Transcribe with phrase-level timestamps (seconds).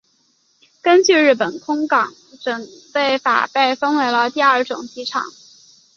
[0.81, 2.11] 根据日本空港
[2.41, 5.21] 整备法被分成第二种机场。